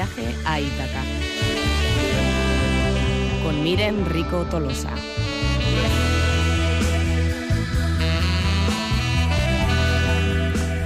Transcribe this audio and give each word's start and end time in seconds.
viaje 0.00 0.34
a 0.46 0.58
Ítaca. 0.58 1.02
Con 3.44 3.62
Miren 3.62 4.06
Rico 4.08 4.46
Tolosa. 4.50 4.88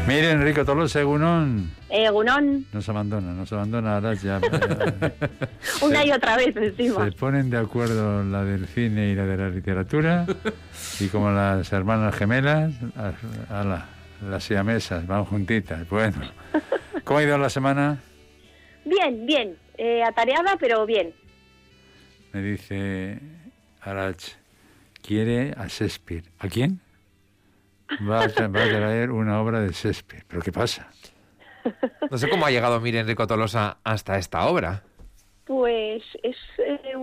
Miren, 0.09 0.42
Rico 0.42 0.64
Tolosa, 0.64 1.00
Egunon. 1.00 1.70
Egunon. 1.91 2.66
Nos 2.73 2.88
abandona, 2.88 3.32
nos 3.34 3.52
abandona 3.52 3.95
ahora 3.95 4.14
ya. 4.14 4.41
Una 5.83 6.05
y 6.05 6.10
otra 6.10 6.37
vez 6.37 6.56
encima. 6.56 7.05
Se 7.05 7.12
ponen 7.12 7.51
de 7.51 7.59
acuerdo 7.59 8.24
la 8.24 8.42
del 8.42 8.66
cine 8.66 9.10
y 9.10 9.15
la 9.15 9.27
de 9.27 9.37
la 9.37 9.48
literatura. 9.48 10.27
y 10.98 11.06
como 11.06 11.30
las 11.30 11.73
hermanas 11.73 12.16
gemelas, 12.16 12.74
a, 13.48 13.62
la, 13.62 13.87
las 14.28 14.42
siamesas, 14.42 15.06
van 15.06 15.24
juntitas. 15.24 15.88
Bueno, 15.88 16.16
¿cómo 17.05 17.20
ha 17.20 17.23
ido 17.23 17.38
la 17.38 17.48
semana? 17.48 18.01
Bien, 18.84 19.27
bien. 19.27 19.56
Eh, 19.77 20.02
atareada, 20.02 20.56
pero 20.59 20.87
bien. 20.87 21.12
Me 22.33 22.42
dice 22.42 23.19
Arach, 23.80 24.25
quiere 25.02 25.52
a 25.56 25.66
Shakespeare. 25.66 26.25
¿A 26.38 26.48
quién? 26.48 26.80
Va 28.09 28.25
a, 28.25 28.28
traer 28.28 29.11
una 29.11 29.41
obra 29.41 29.61
de 29.61 29.73
Shakespeare. 29.73 30.25
¿Pero 30.27 30.42
qué 30.42 30.52
pasa? 30.52 30.91
No 32.11 32.19
sé 32.19 32.28
cómo 32.28 32.47
ha 32.47 32.51
llegado 32.51 32.80
Miren 32.80 33.06
Rico 33.06 33.27
Tolosa 33.27 33.78
hasta 33.84 34.19
esta 34.19 34.47
obra. 34.47 34.83
Pues 35.47 36.03
es 36.23 36.37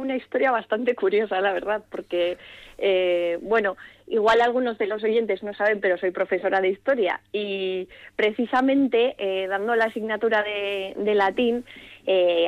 una 0.01 0.15
historia 0.15 0.51
bastante 0.51 0.95
curiosa, 0.95 1.39
la 1.41 1.53
verdad, 1.53 1.83
porque, 1.89 2.37
eh, 2.77 3.37
bueno, 3.41 3.77
igual 4.07 4.41
algunos 4.41 4.77
de 4.77 4.87
los 4.87 5.03
oyentes 5.03 5.43
no 5.43 5.53
saben, 5.53 5.79
pero 5.79 5.97
soy 5.97 6.11
profesora 6.11 6.59
de 6.59 6.69
historia 6.69 7.21
y 7.31 7.87
precisamente 8.15 9.15
eh, 9.17 9.47
dando 9.47 9.75
la 9.75 9.85
asignatura 9.85 10.43
de, 10.43 10.93
de 10.97 11.15
latín, 11.15 11.65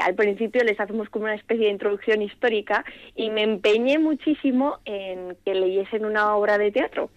al 0.02 0.16
principio 0.16 0.64
les 0.64 0.80
hacemos 0.80 1.10
como 1.10 1.26
una 1.26 1.36
especie 1.36 1.66
de 1.66 1.72
introducción 1.72 2.24
histórica 2.24 2.84
y 3.16 3.30
me 3.30 3.44
empeñé 3.44 4.00
muchísimo 4.00 4.80
en 4.84 5.38
que 5.46 5.54
leyesen 5.54 6.06
una 6.06 6.36
obra 6.36 6.58
de 6.58 6.72
teatro. 6.72 7.12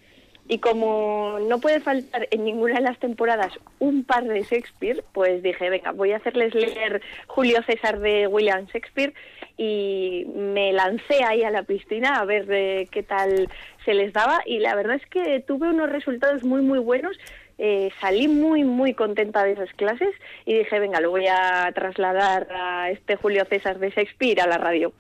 Y 0.49 0.59
como 0.59 1.39
no 1.49 1.59
puede 1.59 1.81
faltar 1.81 2.29
en 2.31 2.45
ninguna 2.45 2.75
de 2.75 2.83
las 2.83 2.99
temporadas 3.01 3.53
un 3.81 4.05
par 4.05 4.25
de 4.25 4.43
Shakespeare, 4.43 5.03
pues 5.13 5.43
dije, 5.43 5.71
venga, 5.71 5.91
voy 5.91 6.13
a 6.13 6.19
hacerles 6.19 6.55
leer 6.55 7.03
Julio 7.27 7.63
César 7.65 7.99
de 7.99 8.29
William 8.29 8.67
Shakespeare 8.67 9.13
y 9.57 10.25
me 10.35 10.73
lancé 10.73 11.25
ahí 11.25 11.43
a 11.43 11.51
la 11.51 11.65
piscina 11.65 12.21
a 12.21 12.25
ver 12.25 12.47
eh, 12.51 12.89
qué 12.93 13.03
tal 13.03 13.49
se 13.85 13.95
les 13.95 14.13
daba 14.13 14.43
y 14.47 14.61
la 14.61 14.75
verdad 14.77 14.97
es 14.97 15.07
que 15.07 15.41
tuve 15.41 15.69
unos 15.69 15.91
resultados 15.91 16.45
muy, 16.45 16.63
muy 16.63 16.79
buenos. 16.79 17.17
Eh, 17.59 17.91
salí 18.01 18.29
muy, 18.29 18.65
muy 18.65 18.93
contenta 18.93 19.43
de 19.43 19.53
esas 19.53 19.73
clases 19.73 20.15
y 20.45 20.59
dije, 20.59 20.79
venga, 20.79 21.01
lo 21.01 21.11
voy 21.11 21.27
a 21.27 21.73
trasladar 21.75 22.47
a 22.53 22.91
este 22.91 23.17
Julio 23.17 23.47
César 23.47 23.79
de 23.79 23.91
Shakespeare 23.91 24.43
a 24.43 24.47
la 24.47 24.59
radio. 24.59 24.93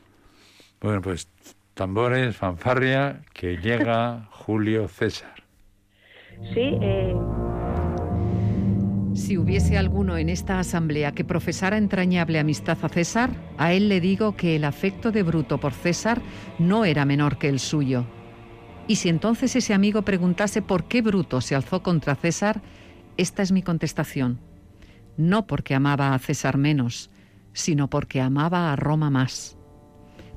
Bueno, 0.80 1.02
pues 1.02 1.28
tambores, 1.76 2.34
fanfarria, 2.34 3.20
que 3.34 3.58
llega 3.58 4.26
Julio 4.30 4.88
César. 4.88 5.44
Sí. 6.54 6.78
Eh... 6.80 7.14
Si 9.14 9.38
hubiese 9.38 9.78
alguno 9.78 10.16
en 10.16 10.28
esta 10.28 10.58
asamblea 10.58 11.12
que 11.12 11.24
profesara 11.24 11.76
entrañable 11.76 12.38
amistad 12.38 12.78
a 12.82 12.88
César, 12.88 13.30
a 13.58 13.72
él 13.72 13.88
le 13.88 14.00
digo 14.00 14.36
que 14.36 14.56
el 14.56 14.64
afecto 14.64 15.12
de 15.12 15.22
Bruto 15.22 15.58
por 15.58 15.72
César 15.72 16.20
no 16.58 16.84
era 16.84 17.04
menor 17.04 17.38
que 17.38 17.48
el 17.48 17.58
suyo. 17.58 18.06
Y 18.88 18.96
si 18.96 19.08
entonces 19.08 19.54
ese 19.54 19.74
amigo 19.74 20.02
preguntase 20.02 20.62
por 20.62 20.84
qué 20.84 21.02
Bruto 21.02 21.40
se 21.40 21.54
alzó 21.54 21.82
contra 21.82 22.14
César, 22.14 22.62
esta 23.16 23.42
es 23.42 23.52
mi 23.52 23.62
contestación. 23.62 24.38
No 25.16 25.46
porque 25.46 25.74
amaba 25.74 26.14
a 26.14 26.18
César 26.18 26.56
menos, 26.56 27.10
sino 27.52 27.88
porque 27.88 28.20
amaba 28.20 28.72
a 28.72 28.76
Roma 28.76 29.10
más. 29.10 29.56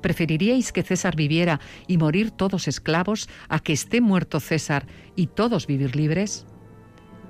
¿Preferiríais 0.01 0.71
que 0.71 0.83
César 0.83 1.15
viviera 1.15 1.59
y 1.87 1.97
morir 1.97 2.31
todos 2.31 2.67
esclavos 2.67 3.29
a 3.49 3.59
que 3.59 3.73
esté 3.73 4.01
muerto 4.01 4.39
César 4.39 4.85
y 5.15 5.27
todos 5.27 5.67
vivir 5.67 5.95
libres? 5.95 6.45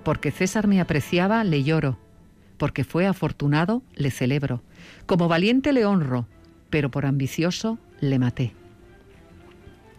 Porque 0.04 0.32
César 0.32 0.68
me 0.68 0.80
apreciaba, 0.80 1.44
le 1.44 1.64
lloro. 1.64 2.00
Porque 2.58 2.84
fue 2.84 3.08
afortunado, 3.08 3.84
le 3.96 4.12
celebro. 4.12 4.62
Como 5.06 5.28
valiente 5.28 5.74
le 5.74 5.86
honro, 5.86 6.28
pero 6.70 6.92
por 6.92 7.06
ambicioso 7.06 7.80
le 8.02 8.20
maté. 8.20 8.54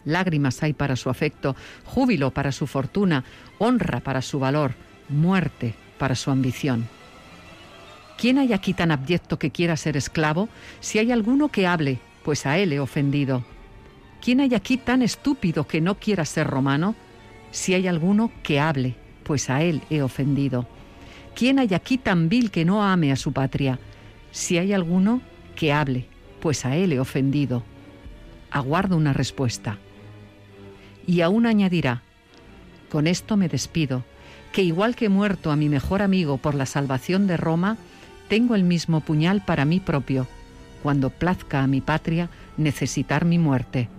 Lágrimas 0.05 0.63
hay 0.63 0.73
para 0.73 0.95
su 0.95 1.09
afecto, 1.09 1.55
júbilo 1.85 2.31
para 2.31 2.51
su 2.51 2.67
fortuna, 2.67 3.23
honra 3.59 3.99
para 3.99 4.21
su 4.21 4.39
valor, 4.39 4.73
muerte 5.09 5.75
para 5.97 6.15
su 6.15 6.31
ambición. 6.31 6.87
¿Quién 8.17 8.37
hay 8.37 8.53
aquí 8.53 8.73
tan 8.73 8.91
abyecto 8.91 9.37
que 9.37 9.51
quiera 9.51 9.77
ser 9.77 9.97
esclavo? 9.97 10.49
Si 10.79 10.99
hay 10.99 11.11
alguno 11.11 11.49
que 11.49 11.67
hable, 11.67 11.99
pues 12.23 12.45
a 12.45 12.57
él 12.57 12.73
he 12.73 12.79
ofendido. 12.79 13.43
¿Quién 14.21 14.39
hay 14.39 14.53
aquí 14.53 14.77
tan 14.77 15.01
estúpido 15.01 15.65
que 15.65 15.81
no 15.81 15.95
quiera 15.95 16.25
ser 16.25 16.47
romano? 16.47 16.95
Si 17.51 17.73
hay 17.73 17.87
alguno 17.87 18.31
que 18.43 18.59
hable, 18.59 18.95
pues 19.23 19.49
a 19.49 19.63
él 19.63 19.81
he 19.89 20.01
ofendido. 20.01 20.67
¿Quién 21.35 21.59
hay 21.59 21.73
aquí 21.73 21.97
tan 21.97 22.29
vil 22.29 22.51
que 22.51 22.65
no 22.65 22.83
ame 22.83 23.11
a 23.11 23.15
su 23.15 23.33
patria? 23.33 23.79
Si 24.31 24.57
hay 24.57 24.73
alguno 24.73 25.21
que 25.55 25.73
hable, 25.73 26.05
pues 26.39 26.65
a 26.65 26.75
él 26.75 26.93
he 26.93 26.99
ofendido. 26.99 27.63
Aguardo 28.51 28.95
una 28.95 29.13
respuesta. 29.13 29.77
Y 31.07 31.21
aún 31.21 31.45
añadirá, 31.45 32.03
con 32.89 33.07
esto 33.07 33.37
me 33.37 33.47
despido, 33.47 34.03
que 34.51 34.61
igual 34.61 34.95
que 34.95 35.09
muerto 35.09 35.51
a 35.51 35.55
mi 35.55 35.67
mejor 35.67 36.01
amigo 36.01 36.37
por 36.37 36.53
la 36.53 36.65
salvación 36.65 37.25
de 37.25 37.37
Roma, 37.37 37.77
tengo 38.27 38.53
el 38.53 38.63
mismo 38.63 39.01
puñal 39.01 39.43
para 39.43 39.65
mí 39.65 39.79
propio 39.79 40.27
cuando 40.81 41.09
plazca 41.09 41.61
a 41.61 41.67
mi 41.67 41.81
patria 41.81 42.29
necesitar 42.57 43.25
mi 43.25 43.37
muerte. 43.37 43.89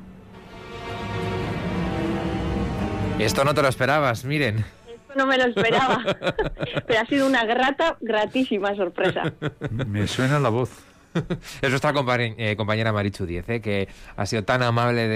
Esto 3.18 3.44
no 3.44 3.54
te 3.54 3.62
lo 3.62 3.68
esperabas, 3.68 4.24
miren. 4.24 4.58
Esto 4.58 5.14
no 5.16 5.26
me 5.26 5.38
lo 5.38 5.44
esperaba, 5.44 6.02
pero 6.86 7.00
ha 7.00 7.06
sido 7.06 7.26
una 7.26 7.44
grata, 7.44 7.96
gratísima 8.00 8.74
sorpresa. 8.74 9.32
Me 9.86 10.06
suena 10.06 10.38
la 10.40 10.48
voz. 10.48 10.70
Es 11.60 11.70
nuestra 11.70 11.92
eh, 12.18 12.56
compañera 12.56 12.92
Marichu 12.92 13.26
Diez, 13.26 13.48
eh, 13.48 13.60
que 13.60 13.88
ha 14.16 14.26
sido 14.26 14.44
tan 14.44 14.62
amable 14.62 15.08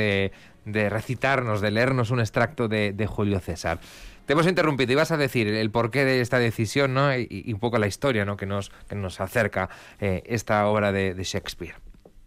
de, 0.64 0.90
recitarnos, 0.90 1.60
de 1.60 1.70
leernos 1.70 2.10
un 2.10 2.20
extracto 2.20 2.68
de, 2.68 3.06
Julio 3.08 3.40
César. 3.40 3.78
Te 4.26 4.32
hemos 4.32 4.48
interrumpido, 4.48 4.92
ibas 4.92 5.12
a 5.12 5.16
decir 5.16 5.46
el 5.46 5.70
porqué 5.70 6.04
de 6.04 6.20
esta 6.20 6.40
decisión 6.40 6.94
¿no? 6.94 7.16
y, 7.16 7.52
un 7.52 7.60
poco 7.60 7.78
la 7.78 7.86
historia 7.86 8.24
¿no? 8.24 8.36
que, 8.36 8.44
nos, 8.44 8.70
que 8.88 8.96
nos 8.96 9.20
acerca 9.20 9.68
eh, 10.00 10.24
esta 10.26 10.68
obra 10.68 10.90
de, 10.90 11.14
Shakespeare. 11.22 11.76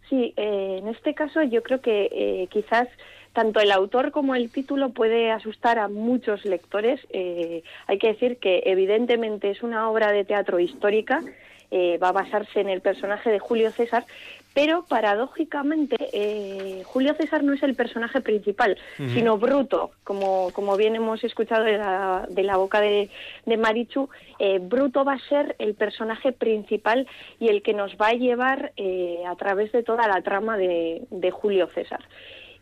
Sí, 0.08 0.32
eh, 0.38 0.78
en 0.80 0.88
este 0.88 1.12
caso 1.14 1.42
yo 1.42 1.62
creo 1.62 1.82
que 1.82 2.08
eh, 2.10 2.48
quizás 2.50 2.88
tanto 3.34 3.60
el 3.60 3.70
autor 3.70 4.12
como 4.12 4.34
el 4.34 4.50
título 4.50 4.90
puede 4.90 5.30
asustar 5.30 5.78
a 5.78 5.88
muchos 5.88 6.46
lectores. 6.46 7.00
hay 7.12 7.98
que 7.98 8.08
decir 8.08 8.38
que 8.38 8.62
evidentemente 8.64 9.50
es 9.50 9.62
una 9.62 9.88
obra 9.88 10.10
de 10.10 10.24
teatro 10.24 10.58
histórica, 10.58 11.22
va 11.72 12.08
a 12.08 12.12
basarse 12.12 12.60
en 12.60 12.68
el 12.68 12.80
personaje 12.80 13.30
de 13.30 13.38
Julio 13.38 13.70
César, 13.70 14.04
pero 14.54 14.84
paradójicamente 14.84 15.96
eh, 16.12 16.82
Julio 16.84 17.14
César 17.14 17.42
no 17.42 17.52
es 17.52 17.62
el 17.62 17.74
personaje 17.74 18.20
principal, 18.20 18.76
sino 18.96 19.38
Bruto, 19.38 19.92
como, 20.04 20.50
como 20.52 20.76
bien 20.76 20.96
hemos 20.96 21.22
escuchado 21.22 21.64
de 21.64 21.78
la, 21.78 22.26
de 22.28 22.42
la 22.42 22.56
boca 22.56 22.80
de, 22.80 23.10
de 23.46 23.56
Marichu, 23.56 24.08
eh, 24.38 24.58
Bruto 24.60 25.04
va 25.04 25.14
a 25.14 25.28
ser 25.28 25.54
el 25.58 25.74
personaje 25.74 26.32
principal 26.32 27.06
y 27.38 27.48
el 27.48 27.62
que 27.62 27.74
nos 27.74 27.96
va 27.96 28.08
a 28.08 28.14
llevar 28.14 28.72
eh, 28.76 29.22
a 29.26 29.36
través 29.36 29.72
de 29.72 29.82
toda 29.82 30.08
la 30.08 30.22
trama 30.22 30.56
de, 30.56 31.02
de 31.10 31.30
Julio 31.30 31.68
César 31.74 32.00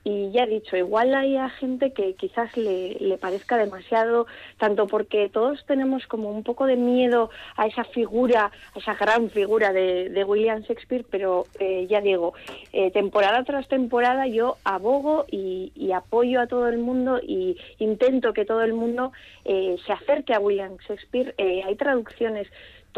y 0.05 0.31
ya 0.31 0.45
he 0.45 0.47
dicho, 0.47 0.77
igual 0.77 1.15
hay 1.15 1.37
a 1.37 1.51
gente 1.51 1.93
que 1.93 2.15
quizás 2.15 2.57
le, 2.57 2.97
le, 3.01 3.19
parezca 3.19 3.57
demasiado, 3.57 4.27
tanto 4.57 4.87
porque 4.87 5.29
todos 5.29 5.65
tenemos 5.67 6.07
como 6.07 6.31
un 6.31 6.43
poco 6.43 6.67
de 6.67 6.77
miedo 6.77 7.31
a 7.57 7.67
esa 7.67 7.85
figura, 7.85 8.51
a 8.75 8.79
esa 8.79 8.95
gran 8.95 9.31
figura 9.31 9.73
de, 9.73 10.09
de 10.09 10.25
William 10.25 10.63
Shakespeare, 10.63 11.05
pero 11.11 11.47
eh, 11.59 11.87
ya 11.89 12.01
digo, 12.01 12.35
eh, 12.73 12.91
temporada 12.91 13.45
tras 13.45 13.69
temporada 13.69 14.27
yo 14.27 14.57
abogo 14.65 15.27
y, 15.31 15.73
apoyo 15.89 16.41
a 16.41 16.47
todo 16.47 16.69
el 16.69 16.79
mundo 16.79 17.19
y 17.21 17.57
intento 17.79 18.33
que 18.33 18.45
todo 18.45 18.63
el 18.63 18.73
mundo 18.75 19.11
eh, 19.45 19.77
se 19.85 19.93
acerque 19.93 20.33
a 20.33 20.39
William 20.39 20.77
Shakespeare. 20.87 21.35
hay 21.39 21.75
traducciones 21.77 22.47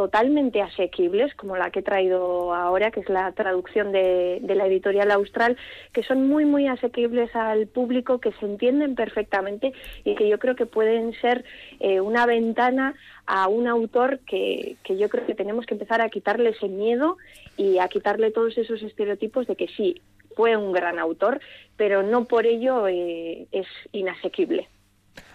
totalmente 0.01 0.63
asequibles, 0.63 1.35
como 1.35 1.59
la 1.59 1.71
que 1.71 1.81
he 1.81 1.83
traído 1.83 2.55
ahora, 2.55 2.91
que 2.91 3.01
es 3.01 3.11
la 3.11 3.33
traducción 3.33 3.93
de, 3.93 4.41
la 4.43 4.67
editorial 4.67 5.11
austral, 5.11 5.59
que 5.93 6.03
son 6.03 6.27
muy, 6.27 6.47
muy 6.47 6.69
asequibles 6.69 7.37
al 7.37 7.67
público, 7.67 8.19
que 8.19 8.33
se 8.33 8.47
entienden 8.47 8.95
perfectamente 8.95 9.75
y 10.03 10.15
que 10.15 10.27
yo 10.27 10.39
creo 10.39 10.57
que 10.57 10.65
pueden 10.65 11.13
ser 11.21 11.45
eh, 11.81 12.01
una 12.01 12.25
ventana 12.25 12.95
a 13.27 13.49
un 13.49 13.69
autor 13.69 14.21
que, 14.21 14.77
que 14.85 14.97
yo 14.97 15.11
creo 15.11 15.27
que 15.27 15.35
tenemos 15.35 15.67
que 15.67 15.75
empezar 15.75 16.01
a 16.01 16.09
quitarle 16.09 16.49
ese 16.49 16.69
miedo 16.69 17.19
y 17.59 17.77
a 17.77 17.89
quitarle 17.89 18.31
todos 18.31 18.57
esos 18.57 18.83
estereotipos 18.83 19.47
de 19.47 19.57
que 19.57 19.69
sí, 19.69 20.01
fue 20.35 20.57
un 20.57 20.73
gran 20.73 20.99
autor, 20.99 21.43
pero 21.77 22.03
no 22.03 22.25
por 22.25 22.47
ello 22.47 22.89
eh, 22.89 23.49
es 23.53 23.67
inasequible. 23.93 24.67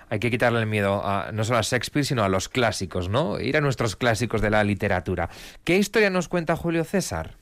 Hay 0.09 0.19
que 0.19 0.31
quitarle 0.31 0.59
el 0.59 0.65
miedo 0.65 1.01
a, 1.05 1.31
no 1.31 1.43
solo 1.43 1.59
a 1.59 1.61
Shakespeare, 1.61 2.05
sino 2.05 2.23
a 2.23 2.29
los 2.29 2.49
clásicos, 2.49 3.09
¿no? 3.09 3.39
Ir 3.39 3.57
a 3.57 3.61
nuestros 3.61 3.95
clásicos 3.95 4.41
de 4.41 4.49
la 4.49 4.63
literatura. 4.63 5.29
¿Qué 5.63 5.77
historia 5.77 6.09
nos 6.09 6.27
cuenta 6.27 6.55
Julio 6.55 6.83
César? 6.83 7.37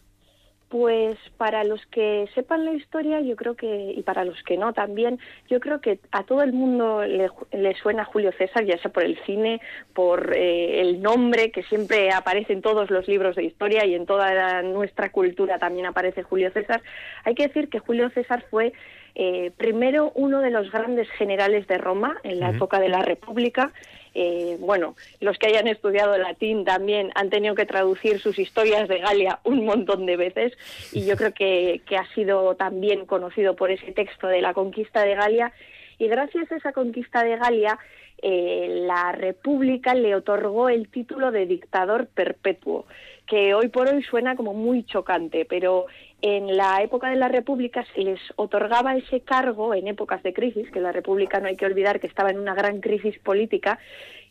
Pues 0.73 1.19
para 1.37 1.63
los 1.63 1.85
que 1.91 2.27
sepan 2.33 2.65
la 2.65 2.73
historia, 2.73 3.21
yo 3.21 3.35
creo 3.35 3.55
que, 3.55 3.93
y 3.95 4.01
para 4.01 4.25
los 4.25 4.41
que 4.41 4.57
no 4.57 4.73
también, 4.73 5.19
yo 5.47 5.59
creo 5.59 5.81
que 5.81 5.99
a 6.11 6.23
todo 6.23 6.41
el 6.41 6.51
mundo 6.51 7.03
le, 7.05 7.75
suena 7.75 8.05
Julio 8.05 8.31
César, 8.39 8.65
ya 8.65 8.79
sea 8.79 8.91
por 8.91 9.03
el 9.03 9.19
cine, 9.23 9.61
por 9.93 10.35
eh, 10.35 10.81
el 10.81 10.99
nombre 10.99 11.51
que 11.51 11.61
siempre 11.61 12.11
aparece 12.11 12.53
en 12.53 12.63
todos 12.63 12.89
los 12.89 13.07
libros 13.07 13.35
de 13.35 13.43
historia 13.43 13.85
y 13.85 13.93
en 13.93 14.07
toda 14.07 14.63
nuestra 14.63 15.11
cultura 15.11 15.59
también 15.59 15.85
aparece 15.85 16.23
Julio 16.23 16.49
César. 16.49 16.81
Hay 17.23 17.35
que 17.35 17.49
decir 17.49 17.69
que 17.69 17.77
Julio 17.77 18.09
César 18.09 18.43
fue 18.49 18.73
eh, 19.13 19.51
primero 19.57 20.11
uno 20.15 20.41
de 20.41 20.49
los 20.49 20.71
grandes 20.71 21.07
generales 21.11 21.67
de 21.67 21.77
Roma 21.77 22.17
en 22.23 22.39
la 22.39 22.49
época 22.49 22.79
de 22.79 22.89
la 22.89 23.03
República. 23.03 23.71
Eh, 24.15 24.57
bueno, 24.59 24.95
los 25.19 25.37
que 25.37 25.47
hayan 25.47 25.67
estudiado 25.67 26.17
latín 26.17 26.65
también 26.65 27.11
han 27.15 27.29
tenido 27.29 27.55
que 27.55 27.65
traducir 27.65 28.19
sus 28.19 28.37
historias 28.39 28.87
de 28.87 28.99
Galia 28.99 29.39
un 29.43 29.65
montón 29.65 30.05
de 30.05 30.17
veces 30.17 30.53
y 30.91 31.05
yo 31.05 31.15
creo 31.15 31.33
que, 31.33 31.81
ha 31.97 32.13
sido 32.13 32.55
también 32.55 33.05
conocido 33.05 33.55
por 33.55 33.71
ese 33.71 33.91
texto 33.91 34.27
de 34.27 34.41
la 34.41 34.53
conquista 34.53 35.03
de 35.03 35.15
Galia. 35.15 35.53
Y 35.99 36.07
gracias 36.07 36.51
a 36.51 36.55
esa 36.55 36.73
conquista 36.73 37.23
de 37.23 37.37
Galia 37.37 37.77
eh, 38.25 38.83
la 38.87 39.11
República 39.11 39.93
le 39.93 40.15
otorgó 40.15 40.69
el 40.69 40.87
título 40.87 41.31
de 41.31 41.45
dictador 41.45 42.07
perpetuo, 42.07 42.85
que 43.27 43.53
hoy 43.53 43.67
por 43.67 43.89
hoy 43.89 44.01
suena 44.03 44.35
como 44.35 44.53
muy 44.53 44.85
chocante, 44.85 45.45
pero 45.45 45.87
en 46.21 46.55
la 46.55 46.81
época 46.81 47.09
de 47.09 47.17
la 47.17 47.27
República 47.27 47.85
se 47.93 48.01
les 48.01 48.21
otorgaba 48.37 48.95
ese 48.95 49.19
cargo 49.19 49.73
en 49.73 49.89
épocas 49.89 50.23
de 50.23 50.31
crisis, 50.31 50.71
que 50.71 50.79
la 50.79 50.93
República 50.93 51.41
no 51.41 51.47
hay 51.47 51.57
que 51.57 51.65
olvidar 51.65 51.99
que 51.99 52.07
estaba 52.07 52.29
en 52.29 52.39
una 52.39 52.55
gran 52.55 52.79
crisis 52.79 53.19
política, 53.19 53.77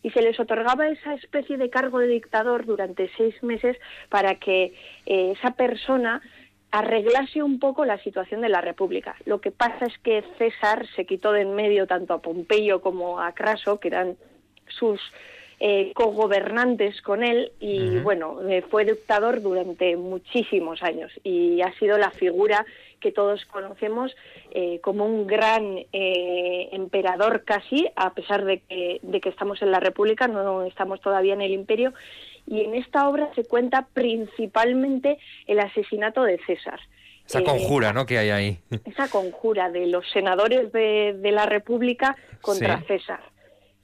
y 0.03 0.11
se 0.11 0.23
les 0.23 0.39
otorgaba 0.39 0.89
esa 0.89 1.15
especie 1.15 1.57
de 1.57 1.71
cargo 1.71 1.99
de 1.99 2.09
dictador 2.09 2.67
durante 2.67 3.11
seis 3.17 3.41
meses 3.43 3.77
para 4.09 4.37
que 4.37 4.75
eh, 5.07 5.35
esa 5.37 5.53
persona 5.53 6.21
arreglase 6.73 7.43
un 7.43 7.59
poco 7.59 7.85
la 7.85 7.99
situación 7.99 8.41
de 8.41 8.49
la 8.49 8.63
República. 8.63 9.15
Lo 9.27 9.41
que 9.41 9.51
pasa 9.51 9.87
es 9.87 9.99
que 9.99 10.25
César 10.39 10.87
se 10.97 11.05
quitó 11.05 11.33
de 11.33 11.43
en 11.43 11.55
medio 11.55 11.87
tanto 11.87 12.15
a 12.15 12.23
Pompeyo 12.23 12.81
como 12.81 13.21
a 13.21 13.33
Craso, 13.33 13.79
que 13.79 13.89
eran 13.89 14.17
sus 14.69 14.99
eh, 15.65 15.93
cogobernantes 15.95 17.01
con 17.03 17.23
él 17.23 17.53
y 17.61 18.01
bueno, 18.01 18.41
eh, 18.49 18.63
fue 18.69 18.85
dictador 18.85 19.41
durante 19.41 19.97
muchísimos 19.97 20.83
años 20.83 21.13
y 21.23 21.63
ha 21.63 21.73
sido 21.79 21.99
la 21.99 22.11
figura 22.11 22.67
que 22.99 23.13
todos 23.13 23.45
conocemos 23.45 24.13
eh, 24.51 24.81
como 24.83 25.07
un 25.07 25.29
gran 25.29 25.79
eh, 25.93 26.69
emperador 26.73 27.45
casi, 27.45 27.89
a 27.95 28.13
pesar 28.13 28.45
de 28.45 28.59
que, 28.59 28.99
de 29.03 29.21
que 29.21 29.29
estamos 29.29 29.63
en 29.63 29.71
la 29.71 29.79
República, 29.79 30.27
no 30.27 30.65
estamos 30.65 31.01
todavía 31.01 31.35
en 31.35 31.43
el 31.43 31.53
imperio, 31.53 31.95
y 32.45 32.63
en 32.63 32.75
esta 32.75 33.09
obra 33.09 33.31
se 33.37 33.45
cuenta 33.45 33.87
principalmente 33.93 35.19
el 35.47 35.61
asesinato 35.61 36.25
de 36.25 36.41
César. 36.45 36.81
Esa 37.25 37.45
conjura, 37.45 37.93
¿no? 37.93 38.05
Que 38.05 38.19
hay 38.19 38.31
ahí. 38.31 38.59
Esa 38.85 39.09
conjura 39.09 39.71
de 39.71 39.87
los 39.87 40.11
senadores 40.11 40.73
de, 40.73 41.15
de 41.17 41.31
la 41.31 41.47
República 41.47 42.17
contra 42.41 42.83
César 42.83 43.21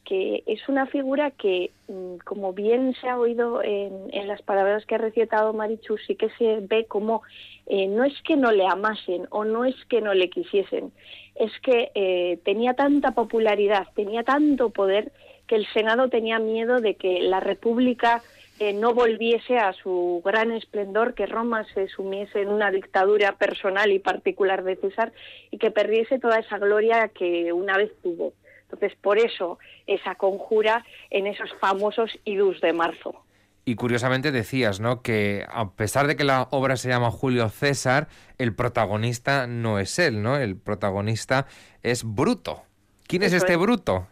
que 0.09 0.43
es 0.47 0.67
una 0.71 0.87
figura 0.87 1.33
que, 1.33 1.71
mm, 1.87 2.17
como 2.25 2.55
bien 2.55 2.95
se 2.99 3.11
ha 3.11 3.19
oído 3.19 3.63
en, 3.63 4.09
las 4.27 4.41
palabras 4.41 4.87
que 4.87 4.95
ha 4.95 4.99
recitado 4.99 5.53
Marichu, 5.53 5.99
sí 5.99 6.15
que 6.15 6.31
se 6.39 6.61
ve 6.63 6.87
como 6.87 7.23
eh, 7.67 7.87
no 7.89 8.05
es 8.05 8.15
que 8.23 8.37
no 8.37 8.51
le 8.51 8.67
amasen 8.67 9.27
o 9.29 9.45
no 9.45 9.67
es 9.67 9.75
que 9.91 10.01
no 10.01 10.15
le 10.15 10.31
quisiesen, 10.31 10.93
es 11.35 11.53
que 11.61 11.91
eh, 11.95 12.39
tenía 12.43 12.73
tanta 12.73 13.11
popularidad, 13.11 13.89
tenía 13.95 14.23
tanto 14.23 14.71
poder 14.71 15.13
que 15.47 15.57
el 15.57 15.67
Senado 15.75 16.09
tenía 16.09 16.39
miedo 16.39 16.81
de 16.81 16.95
que 16.95 17.21
la 17.21 17.41
República 17.41 18.23
eh, 18.61 18.73
no 18.73 18.95
volviese 18.95 19.59
a 19.59 19.75
su 19.75 20.23
gran 20.25 20.53
esplendor, 20.53 21.13
que 21.13 21.27
Roma 21.27 21.67
se 21.75 21.89
sumiese 21.89 22.41
en 22.41 22.49
una 22.49 22.71
dictadura 22.71 23.33
personal 23.33 23.93
y 23.93 23.99
particular 23.99 24.65
de 24.65 24.77
César 24.77 25.13
y 25.51 25.59
que 25.59 25.71
perdiese 25.71 26.19
toda 26.19 26.39
esa 26.39 26.57
gloria 26.57 27.09
que 27.09 27.53
una 27.53 27.77
vez 27.77 27.93
tuvo. 28.03 28.33
Entonces, 28.71 28.97
por 29.01 29.19
eso 29.19 29.59
esa 29.87 30.15
conjura 30.17 30.85
en 31.11 31.27
esos 31.27 31.51
famosos 31.59 32.11
idus 32.25 32.61
de 32.61 32.75
marzo. 32.75 33.25
Y 33.65 33.75
curiosamente 33.75 34.31
decías, 34.31 34.81
¿no? 34.81 35.03
Que 35.03 35.45
a 35.49 35.73
pesar 35.73 36.07
de 36.07 36.17
que 36.17 36.25
la 36.25 36.49
obra 36.51 36.77
se 36.77 36.89
llama 36.89 37.11
Julio 37.11 37.49
César, 37.49 38.09
el 38.39 38.55
protagonista 38.55 39.47
no 39.47 39.79
es 39.79 39.99
él, 39.99 40.23
¿no? 40.23 40.37
El 40.37 40.57
protagonista 40.57 41.47
es 41.83 42.03
Bruto. 42.05 42.63
¿Quién 43.07 43.23
es 43.23 43.33
este 43.33 43.57
Bruto? 43.57 44.07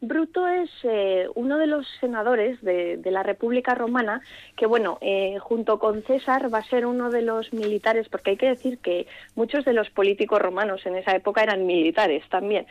Bruto 0.00 0.46
es 0.46 0.70
eh, 0.84 1.26
uno 1.34 1.58
de 1.58 1.66
los 1.66 1.86
senadores 2.00 2.60
de, 2.62 3.00
la 3.04 3.24
República 3.24 3.74
Romana 3.74 4.20
que, 4.56 4.66
bueno, 4.66 4.98
eh, 5.00 5.38
junto 5.40 5.80
con 5.80 6.04
César 6.04 6.52
va 6.52 6.58
a 6.58 6.64
ser 6.68 6.86
uno 6.86 7.10
de 7.10 7.22
los 7.22 7.52
militares, 7.52 8.08
porque 8.08 8.30
hay 8.30 8.36
que 8.36 8.48
decir 8.48 8.78
que 8.78 9.08
muchos 9.34 9.64
de 9.64 9.72
los 9.72 9.90
políticos 9.90 10.40
romanos 10.40 10.86
en 10.86 10.96
esa 10.96 11.16
época 11.16 11.42
eran 11.42 11.66
militares 11.66 12.22
también 12.28 12.66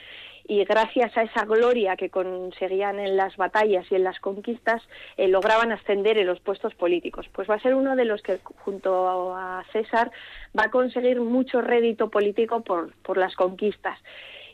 y 0.48 0.64
gracias 0.64 1.16
a 1.18 1.24
esa 1.24 1.46
gloria 1.46 1.98
que 1.98 2.10
conseguían 2.10 3.00
en 3.00 3.18
las 3.18 3.36
batallas 3.36 3.86
y 3.92 3.96
en 3.96 4.04
las 4.04 4.20
conquistas 4.20 4.82
eh, 5.18 5.28
lograban 5.28 5.72
ascender 5.72 6.18
en 6.18 6.28
los 6.28 6.40
puestos 6.40 6.74
políticos. 6.76 7.28
Pues 7.34 7.50
va 7.50 7.56
a 7.56 7.60
ser 7.60 7.76
uno 7.76 7.96
de 7.96 8.06
los 8.06 8.22
que 8.22 8.40
junto 8.64 9.36
a 9.36 9.64
César 9.74 10.12
va 10.58 10.66
a 10.66 10.72
conseguir 10.72 11.20
mucho 11.20 11.62
rédito 11.62 12.10
político 12.10 12.62
por, 12.62 12.94
por 13.04 13.18
las 13.18 13.36
conquistas. 13.36 14.00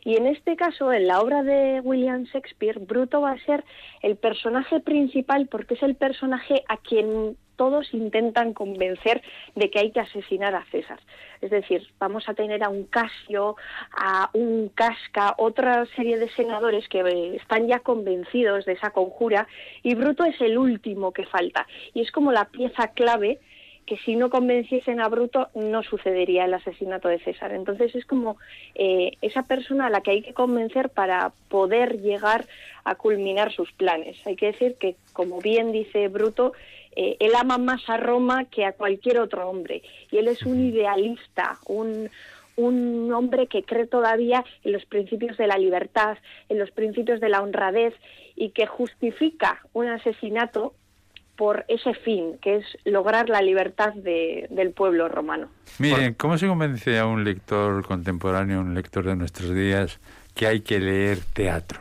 Y 0.04 0.16
en 0.16 0.26
este 0.26 0.56
caso, 0.56 0.92
en 0.92 1.06
la 1.06 1.20
obra 1.20 1.42
de 1.42 1.80
William 1.80 2.24
Shakespeare, 2.24 2.78
Bruto 2.78 3.22
va 3.22 3.30
a 3.30 3.44
ser 3.46 3.64
el 4.02 4.16
personaje 4.16 4.80
principal 4.80 5.48
porque 5.48 5.74
es 5.74 5.82
el 5.82 5.94
personaje 5.94 6.62
a 6.68 6.76
quien 6.76 7.38
todos 7.56 7.92
intentan 7.94 8.52
convencer 8.52 9.22
de 9.54 9.70
que 9.70 9.80
hay 9.80 9.90
que 9.90 10.00
asesinar 10.00 10.54
a 10.54 10.64
César. 10.66 11.00
Es 11.40 11.50
decir, 11.50 11.86
vamos 11.98 12.28
a 12.28 12.34
tener 12.34 12.62
a 12.62 12.68
un 12.68 12.84
Casio, 12.84 13.56
a 13.92 14.30
un 14.32 14.70
Casca, 14.74 15.34
otra 15.38 15.84
serie 15.96 16.18
de 16.18 16.30
senadores 16.30 16.88
que 16.88 17.00
eh, 17.00 17.36
están 17.36 17.66
ya 17.68 17.80
convencidos 17.80 18.64
de 18.64 18.72
esa 18.72 18.90
conjura 18.90 19.46
y 19.82 19.94
Bruto 19.94 20.24
es 20.24 20.40
el 20.40 20.58
último 20.58 21.12
que 21.12 21.26
falta. 21.26 21.66
Y 21.92 22.00
es 22.00 22.10
como 22.10 22.32
la 22.32 22.46
pieza 22.46 22.88
clave 22.88 23.40
que 23.86 23.98
si 23.98 24.16
no 24.16 24.30
convenciesen 24.30 25.00
a 25.00 25.08
Bruto 25.08 25.48
no 25.54 25.82
sucedería 25.82 26.44
el 26.44 26.54
asesinato 26.54 27.08
de 27.08 27.18
César. 27.18 27.52
Entonces 27.52 27.94
es 27.94 28.06
como 28.06 28.38
eh, 28.74 29.12
esa 29.20 29.42
persona 29.42 29.86
a 29.86 29.90
la 29.90 30.00
que 30.00 30.12
hay 30.12 30.22
que 30.22 30.32
convencer 30.32 30.88
para 30.88 31.32
poder 31.48 32.00
llegar 32.00 32.46
a 32.84 32.94
culminar 32.94 33.52
sus 33.52 33.72
planes. 33.72 34.16
Hay 34.26 34.36
que 34.36 34.46
decir 34.46 34.76
que, 34.76 34.96
como 35.12 35.40
bien 35.40 35.72
dice 35.72 36.08
Bruto, 36.08 36.52
eh, 36.96 37.16
él 37.20 37.32
ama 37.38 37.58
más 37.58 37.88
a 37.88 37.96
Roma 37.96 38.44
que 38.46 38.64
a 38.64 38.72
cualquier 38.72 39.18
otro 39.18 39.48
hombre 39.48 39.82
y 40.10 40.18
él 40.18 40.28
es 40.28 40.42
un 40.42 40.64
idealista, 40.64 41.58
un, 41.66 42.10
un 42.56 43.12
hombre 43.12 43.46
que 43.46 43.62
cree 43.62 43.86
todavía 43.86 44.44
en 44.62 44.72
los 44.72 44.84
principios 44.84 45.36
de 45.36 45.46
la 45.46 45.58
libertad, 45.58 46.18
en 46.48 46.58
los 46.58 46.70
principios 46.70 47.20
de 47.20 47.28
la 47.28 47.42
honradez 47.42 47.94
y 48.36 48.50
que 48.50 48.66
justifica 48.66 49.60
un 49.72 49.88
asesinato 49.88 50.74
por 51.36 51.64
ese 51.68 51.94
fin, 51.94 52.38
que 52.40 52.56
es 52.56 52.64
lograr 52.84 53.28
la 53.28 53.42
libertad 53.42 53.92
del 53.94 54.70
pueblo 54.70 55.08
romano. 55.08 55.48
Miren, 55.78 56.14
¿cómo 56.14 56.38
se 56.38 56.46
convence 56.46 56.98
a 56.98 57.06
un 57.06 57.24
lector 57.24 57.84
contemporáneo, 57.84 58.60
un 58.60 58.74
lector 58.74 59.04
de 59.04 59.16
nuestros 59.16 59.52
días, 59.52 59.98
que 60.34 60.46
hay 60.46 60.60
que 60.60 60.78
leer 60.78 61.18
teatro? 61.32 61.80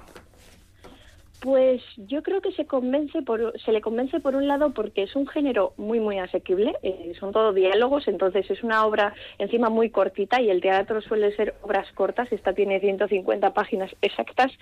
Pues 1.43 1.81
yo 1.97 2.23
creo 2.23 2.39
que 2.39 2.53
se 2.53 2.65
convence 2.65 3.21
por, 3.21 3.59
se 3.59 3.73
le 3.73 3.81
convence 3.81 4.21
por 4.21 4.33
un 4.33 4.47
lado 4.47 4.73
porque 4.73 5.03
es 5.03 5.13
un 5.13 5.27
género 5.27 5.73
muy 5.75 5.99
muy 5.99 6.17
asequible, 6.17 6.73
eh, 6.83 7.11
son 7.19 7.33
todos 7.33 7.53
diálogos, 7.53 8.07
entonces 8.07 8.49
es 8.49 8.63
una 8.63 8.85
obra 8.85 9.13
encima 9.39 9.67
muy 9.67 9.89
cortita 9.89 10.41
y 10.41 10.49
el 10.49 10.61
teatro 10.61 11.01
suele 11.01 11.35
ser 11.35 11.55
obras 11.61 11.91
cortas, 11.95 12.31
esta 12.31 12.53
tiene 12.53 12.79
150 12.79 13.53
páginas 13.53 13.93
exactas 14.01 14.53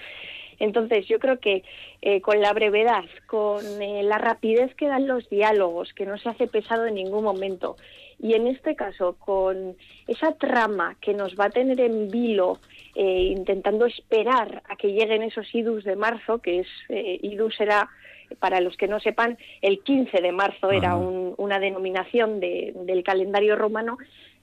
entonces, 0.62 1.08
yo 1.08 1.18
creo 1.18 1.40
que 1.40 1.64
eh, 2.04 2.22
con 2.22 2.40
la 2.40 2.54
brevedad, 2.54 3.06
con 3.26 3.82
eh, 3.82 4.04
la 4.04 4.20
rapidez 4.20 4.76
que 4.76 4.88
dan 4.88 5.08
los 5.08 5.28
diálogos, 5.28 5.92
que 5.94 6.06
no 6.06 6.20
se 6.20 6.30
hace 6.30 6.46
pesado 6.46 6.86
en 6.86 6.94
ningún 6.94 7.24
momento, 7.24 7.78
y 8.20 8.36
en 8.36 8.46
este 8.46 8.76
caso 8.76 9.16
con 9.18 9.76
esa 10.08 10.34
trama 10.34 10.98
que 11.02 11.16
nos 11.16 11.36
va 11.36 11.46
a 11.46 11.50
tener 11.50 11.82
en 11.82 12.10
vilo, 12.10 12.60
eh, 12.94 13.34
intentando 13.36 13.88
esperar 13.88 14.62
a 14.70 14.76
que 14.76 14.94
lleguen 14.94 15.24
esos 15.24 15.54
idus 15.56 15.84
de 15.84 15.96
marzo, 15.96 16.38
que 16.38 16.60
es 16.60 16.68
idus 16.90 17.60
era 17.60 17.90
para 18.38 18.62
los 18.62 18.78
que 18.78 18.88
no 18.88 19.00
sepan, 19.00 19.40
el 19.64 19.80
15 19.80 20.22
de 20.22 20.32
marzo 20.32 20.70
era 20.70 20.96
una 20.96 21.58
denominación 21.58 22.40
del 22.40 23.04
calendario 23.04 23.56
romano, 23.56 23.98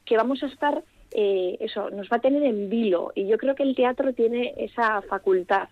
que 0.05 0.17
vamos 0.17 0.43
a 0.43 0.47
estar, 0.47 0.83
eso, 1.13 1.91
nos 1.91 2.09
va 2.11 2.17
a 2.17 2.21
tener 2.21 2.43
en 2.43 2.69
vilo. 2.69 3.13
Y 3.15 3.29
yo 3.29 3.39
creo 3.39 3.55
que 3.55 3.63
el 3.63 3.77
teatro 3.77 4.13
tiene 4.13 4.55
esa 4.59 5.01
facultad 5.03 5.69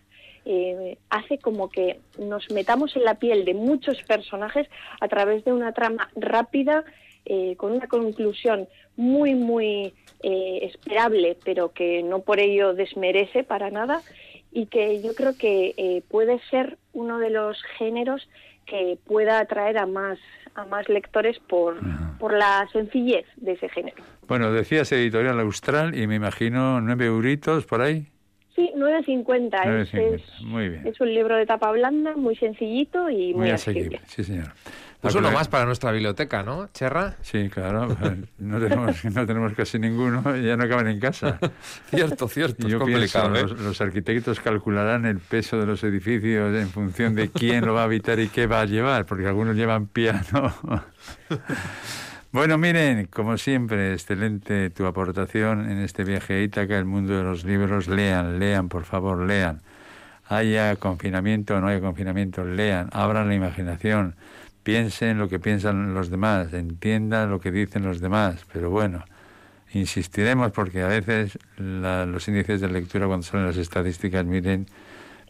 eh, 0.47 0.97
hace 1.11 1.38
como 1.38 1.69
que 1.69 1.99
nos 2.19 2.50
metamos 2.50 2.95
en 2.97 3.05
la 3.05 3.17
piel 3.17 3.45
de 3.45 3.53
muchos 3.53 4.00
personajes 4.05 4.69
a 5.00 5.09
través 5.09 5.45
de 5.45 5.53
una 5.53 5.73
trama 5.73 6.09
rápida, 6.15 6.85
eh, 7.25 7.57
con 7.57 7.73
una 7.73 7.88
conclusión 7.88 8.69
muy, 8.97 9.35
muy 9.35 9.93
eh, 10.23 10.59
esperable, 10.62 11.37
pero 11.45 11.73
que 11.73 12.03
no 12.05 12.21
por 12.21 12.38
ello 12.38 12.73
desmerece 12.73 13.43
para 13.43 13.71
nada. 13.71 14.00
y 14.53 14.67
que 14.67 15.03
yo 15.03 15.15
creo 15.15 15.37
que 15.37 15.75
eh, 15.76 16.03
puede 16.09 16.41
ser 16.50 16.79
uno 16.95 17.19
de 17.19 17.29
los 17.29 17.62
géneros 17.76 18.26
que 18.65 18.97
pueda 19.05 19.38
atraer 19.38 19.76
a 19.76 19.85
más 19.85 20.19
a 20.55 20.65
más 20.65 20.88
lectores 20.88 21.38
por, 21.41 21.76
por 22.19 22.33
la 22.33 22.67
sencillez 22.73 23.26
de 23.37 23.53
ese 23.53 23.69
género. 23.69 24.03
Bueno, 24.26 24.50
decías 24.50 24.91
editorial 24.93 25.38
austral 25.41 25.95
y 25.95 26.07
me 26.07 26.15
imagino 26.15 26.81
nueve 26.81 27.05
euritos 27.05 27.67
por 27.67 27.83
ahí. 27.83 28.07
Sí, 28.57 28.73
9.50. 28.75 29.83
Es, 29.83 29.93
9,50. 29.93 30.15
es, 30.15 30.43
Muy 30.43 30.69
bien. 30.71 30.87
es 30.87 31.01
un 31.01 31.15
libro 31.15 31.37
de 31.37 31.47
tapa 31.47 31.71
blanda, 31.71 32.17
muy 32.17 32.35
sencillito 32.37 33.09
y 33.11 33.33
muy, 33.35 33.43
Muy 33.43 33.51
asequible. 33.51 33.99
asequible, 33.99 34.01
sí 34.09 34.25
señor. 34.25 34.53
Pues 34.99 35.15
uno 35.15 35.31
más 35.31 35.47
para 35.47 35.67
nuestra 35.67 35.93
biblioteca, 35.93 36.43
¿no, 36.43 36.69
Cherra? 36.73 37.17
Sí, 37.21 37.49
claro. 37.49 37.97
No 38.39 38.59
tenemos, 38.59 39.05
no 39.05 39.27
tenemos 39.27 39.53
casi 39.53 39.79
ninguno, 39.79 40.23
ya 40.37 40.57
no 40.57 40.69
caben 40.69 40.89
en 40.89 40.99
casa. 40.99 41.39
Cierto, 41.91 42.27
cierto. 42.29 42.67
Yo 42.67 42.79
es 42.79 42.85
pienso, 42.85 43.19
complicado, 43.21 43.35
¿eh? 43.37 43.43
los, 43.43 43.61
los 43.61 43.81
arquitectos 43.81 44.41
calcularán 44.41 45.05
el 45.05 45.19
peso 45.19 45.59
de 45.61 45.67
los 45.67 45.85
edificios 45.85 46.57
en 46.57 46.69
función 46.69 47.15
de 47.15 47.29
quién 47.31 47.65
lo 47.67 47.75
va 47.75 47.83
a 47.83 47.85
habitar 47.85 48.19
y 48.19 48.29
qué 48.29 48.47
va 48.47 48.63
a 48.63 48.65
llevar, 48.65 49.05
porque 49.07 49.27
algunos 49.27 49.55
llevan 49.55 49.87
piano. 49.87 50.55
Bueno, 52.37 52.59
miren, 52.59 53.07
como 53.07 53.38
siempre, 53.38 53.95
excelente 53.95 54.69
tu 54.69 54.85
aportación 54.85 55.71
en 55.71 55.78
este 55.78 56.05
viaje 56.05 56.35
a 56.35 56.43
Ítaca, 56.43 56.76
el 56.76 56.85
mundo 56.85 57.16
de 57.16 57.23
los 57.23 57.45
libros. 57.47 57.88
Lean, 57.88 58.38
lean, 58.38 58.69
por 58.69 58.85
favor, 58.85 59.25
lean. 59.26 59.62
Haya 60.28 60.76
confinamiento 60.76 61.57
o 61.57 61.62
no 61.62 61.69
haya 61.69 61.81
confinamiento, 61.81 62.45
lean, 62.45 62.90
abran 62.93 63.28
la 63.28 63.35
imaginación, 63.35 64.16
piensen 64.64 65.16
lo 65.19 65.31
que 65.31 65.38
piensan 65.38 65.95
los 65.95 66.11
demás, 66.11 66.52
entiendan 66.52 67.31
lo 67.31 67.40
que 67.40 67.50
dicen 67.50 67.85
los 67.85 68.00
demás. 68.00 68.45
Pero 68.52 68.69
bueno, 68.69 69.02
insistiremos 69.73 70.52
porque 70.52 70.83
a 70.83 70.88
veces 70.88 71.38
la- 71.57 72.05
los 72.05 72.28
índices 72.28 72.61
de 72.61 72.69
lectura 72.69 73.07
cuando 73.07 73.25
salen 73.25 73.47
las 73.47 73.57
estadísticas, 73.57 74.26
miren, 74.26 74.66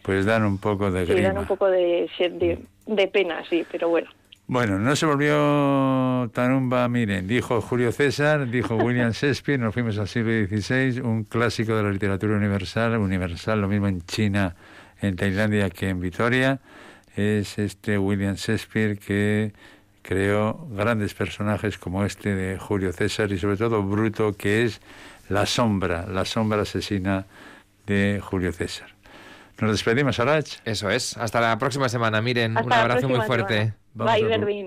pues 0.03 0.27
dan 0.27 0.43
un 0.43 0.59
poco 0.59 0.91
de 0.91 1.07
Sí, 1.07 1.23
dan 1.23 1.39
un 1.39 1.47
poco 1.47 1.69
de, 1.71 2.11
de, 2.19 2.59
de 2.85 3.07
pena, 3.07 3.45
sí, 3.49 3.65
pero 3.71 3.91
bueno. 3.91 4.11
Bueno, 4.49 4.79
no 4.79 4.95
se 4.95 5.07
volvió 5.07 6.31
Tanumba, 6.33 6.89
miren, 6.89 7.27
dijo 7.27 7.61
Julio 7.61 7.91
César, 7.91 8.49
dijo 8.49 8.77
William 8.77 9.11
Shakespeare, 9.13 9.59
nos 9.59 9.75
fuimos 9.75 9.99
al 9.99 10.07
siglo 10.07 10.31
XVI, 10.47 11.01
un 11.01 11.25
clásico 11.25 11.75
de 11.75 11.83
la 11.83 11.91
literatura 11.91 12.37
universal, 12.37 12.97
universal, 12.97 13.61
lo 13.61 13.67
mismo 13.67 13.89
en 13.89 14.03
China, 14.03 14.55
en 15.01 15.17
Tailandia 15.17 15.69
que 15.71 15.89
en 15.89 15.99
Vitoria, 15.99 16.61
es 17.17 17.59
este 17.59 17.99
William 17.99 18.37
Shakespeare 18.37 18.97
que 18.97 19.53
creó 20.03 20.69
grandes 20.71 21.15
personajes 21.15 21.77
como 21.77 22.05
este 22.05 22.37
de 22.37 22.57
Julio 22.57 22.93
César 22.93 23.33
y 23.33 23.39
sobre 23.39 23.57
todo 23.57 23.83
Bruto, 23.83 24.37
que 24.37 24.65
es 24.65 24.81
la 25.29 25.47
sombra, 25.47 26.07
la 26.07 26.25
sombra 26.25 26.63
asesina 26.63 27.27
de 27.85 28.21
Julio 28.23 28.53
César. 28.53 28.95
Nos 29.59 29.73
despedimos, 29.73 30.21
Arach. 30.21 30.59
Eso 30.65 30.89
es. 30.91 31.17
Hasta 31.17 31.41
la 31.41 31.59
próxima 31.59 31.89
semana. 31.89 32.21
Miren, 32.21 32.57
Hasta 32.57 32.67
un 32.67 32.73
abrazo 32.73 33.09
muy 33.09 33.21
fuerte. 33.23 33.55
semana. 33.55 33.77
Vamos 33.97 34.13
Bye, 34.13 34.23
a 34.23 34.27
pu- 34.27 34.31
Berlín. 34.41 34.65